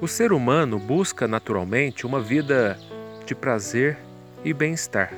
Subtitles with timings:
[0.00, 2.78] O ser humano busca naturalmente uma vida
[3.26, 3.98] de prazer
[4.44, 5.12] e bem-estar.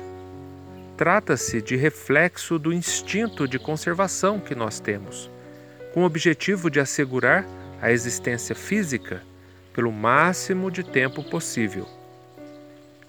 [0.97, 5.29] Trata-se de reflexo do instinto de conservação que nós temos,
[5.93, 7.45] com o objetivo de assegurar
[7.79, 9.21] a existência física
[9.71, 11.87] pelo máximo de tempo possível.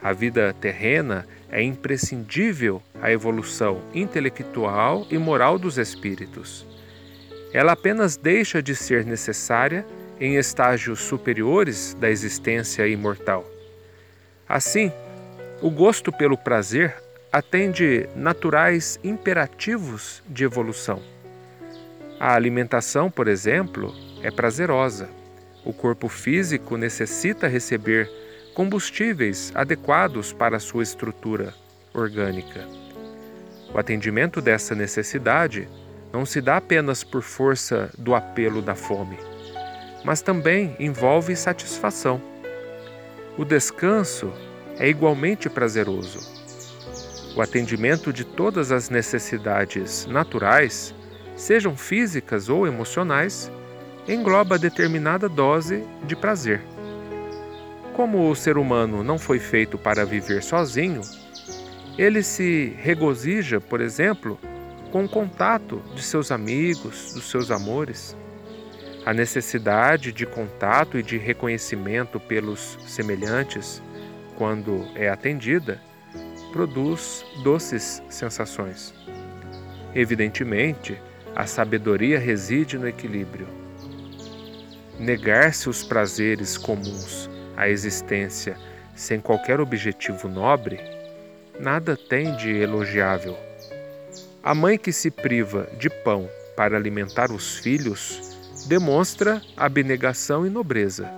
[0.03, 6.67] A vida terrena é imprescindível à evolução intelectual e moral dos espíritos.
[7.51, 9.87] Ela apenas deixa de ser necessária
[10.23, 13.45] em estágios superiores da existência imortal.
[14.49, 14.93] Assim,
[15.61, 16.95] o gosto pelo prazer
[17.33, 21.03] atende naturais imperativos de evolução.
[22.21, 25.09] A alimentação, por exemplo, é prazerosa.
[25.65, 28.09] O corpo físico necessita receber
[28.55, 31.53] combustíveis adequados para sua estrutura
[31.93, 32.65] orgânica.
[33.75, 35.69] O atendimento dessa necessidade
[36.13, 39.32] não se dá apenas por força do apelo da fome
[40.05, 42.21] mas também envolve satisfação.
[43.37, 44.33] O descanso
[44.79, 46.19] é igualmente prazeroso.
[47.35, 50.95] O atendimento de todas as necessidades naturais,
[51.35, 53.51] sejam físicas ou emocionais,
[54.07, 56.61] engloba determinada dose de prazer.
[57.95, 61.03] Como o ser humano não foi feito para viver sozinho,
[61.97, 64.39] ele se regozija, por exemplo,
[64.91, 68.17] com o contato de seus amigos, dos seus amores.
[69.05, 73.83] A necessidade de contato e de reconhecimento pelos semelhantes,
[74.37, 75.81] quando é atendida,
[76.53, 78.95] produz doces sensações.
[79.93, 80.97] Evidentemente,
[81.35, 83.49] a sabedoria reside no equilíbrio.
[85.01, 88.57] Negar-se os prazeres comuns à existência
[88.95, 90.79] sem qualquer objetivo nobre,
[91.59, 93.37] nada tem de elogiável.
[94.45, 98.32] A mãe que se priva de pão para alimentar os filhos
[98.67, 101.11] demonstra abnegação e nobreza.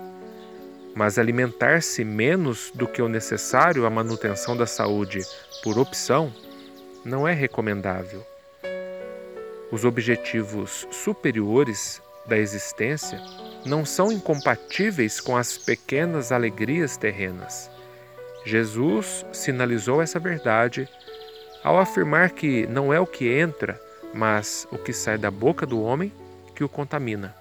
[0.94, 5.20] Mas alimentar-se menos do que o necessário à manutenção da saúde
[5.62, 6.32] por opção
[7.04, 8.24] não é recomendável.
[9.70, 13.20] Os objetivos superiores da existência
[13.66, 17.70] não são incompatíveis com as pequenas alegrias terrenas.
[18.44, 20.88] Jesus sinalizou essa verdade
[21.62, 23.80] ao afirmar que não é o que entra,
[24.12, 26.12] mas o que sai da boca do homem
[26.54, 27.34] que o contamina.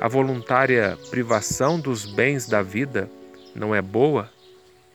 [0.00, 3.10] A voluntária privação dos bens da vida
[3.54, 4.30] não é boa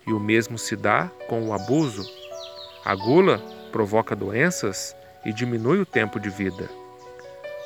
[0.08, 2.10] e o mesmo se dá com o abuso.
[2.86, 3.42] A gula
[3.72, 6.70] provoca doenças e diminui o tempo de vida.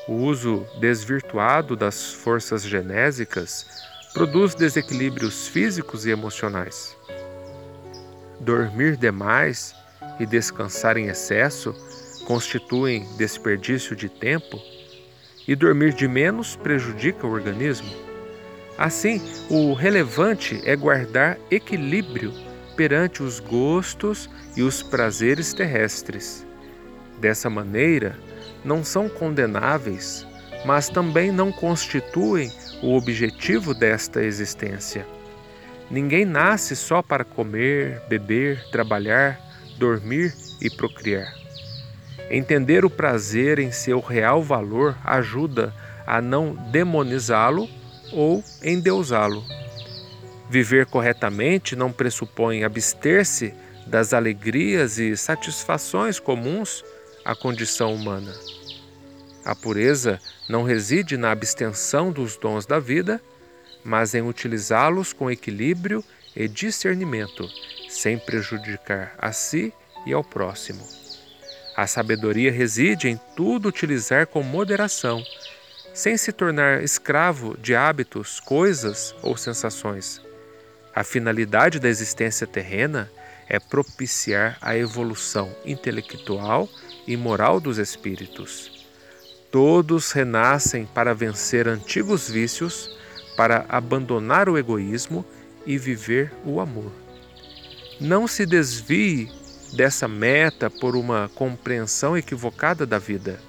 [0.07, 3.65] O uso desvirtuado das forças genésicas
[4.13, 6.95] produz desequilíbrios físicos e emocionais.
[8.39, 9.75] Dormir demais
[10.19, 11.75] e descansar em excesso
[12.25, 14.59] constituem desperdício de tempo
[15.47, 17.89] e dormir de menos prejudica o organismo.
[18.77, 22.31] Assim, o relevante é guardar equilíbrio
[22.75, 26.45] perante os gostos e os prazeres terrestres.
[27.19, 28.15] Dessa maneira,
[28.63, 30.27] não são condenáveis,
[30.65, 32.51] mas também não constituem
[32.83, 35.07] o objetivo desta existência.
[35.89, 39.39] Ninguém nasce só para comer, beber, trabalhar,
[39.79, 41.46] dormir e procriar.
[42.29, 45.73] Entender o prazer em seu real valor ajuda
[46.05, 47.69] a não demonizá-lo
[48.11, 49.43] ou endeusá-lo.
[50.49, 53.53] Viver corretamente não pressupõe abster-se
[53.85, 56.83] das alegrias e satisfações comuns
[57.23, 58.33] à condição humana.
[59.43, 63.21] A pureza não reside na abstenção dos dons da vida,
[63.83, 66.03] mas em utilizá-los com equilíbrio
[66.35, 67.47] e discernimento,
[67.89, 69.73] sem prejudicar a si
[70.05, 71.06] e ao próximo.
[71.77, 75.23] A sabedoria reside em tudo utilizar com moderação,
[75.93, 80.19] sem se tornar escravo de hábitos, coisas ou sensações.
[80.95, 83.11] A finalidade da existência terrena
[83.47, 86.67] é propiciar a evolução intelectual
[87.05, 88.87] e moral dos espíritos.
[89.51, 92.89] Todos renascem para vencer antigos vícios,
[93.37, 95.23] para abandonar o egoísmo
[95.63, 96.91] e viver o amor.
[98.01, 99.29] Não se desvie
[99.73, 103.39] dessa meta por uma compreensão equivocada da vida.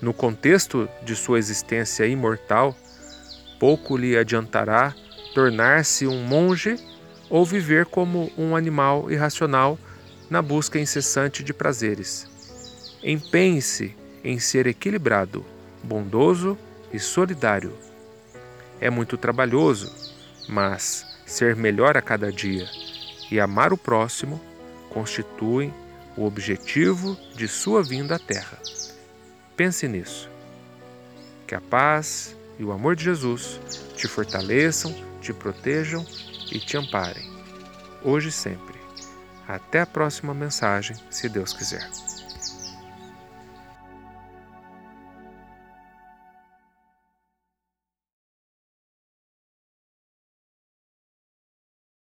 [0.00, 2.76] No contexto de sua existência imortal,
[3.58, 4.94] pouco lhe adiantará
[5.34, 6.76] tornar-se um monge
[7.30, 9.78] ou viver como um animal irracional
[10.28, 12.26] na busca incessante de prazeres.
[13.02, 15.44] Empenhe-se em ser equilibrado,
[15.82, 16.58] bondoso
[16.92, 17.72] e solidário.
[18.80, 19.94] É muito trabalhoso,
[20.48, 22.66] mas ser melhor a cada dia
[23.30, 24.40] e amar o próximo
[24.92, 25.72] constituem
[26.16, 28.58] o objetivo de sua vinda à Terra.
[29.56, 30.28] Pense nisso.
[31.46, 33.60] Que a paz e o amor de Jesus
[33.96, 36.04] te fortaleçam, te protejam
[36.50, 37.30] e te amparem,
[38.02, 38.80] hoje e sempre.
[39.48, 41.88] Até a próxima mensagem, se Deus quiser.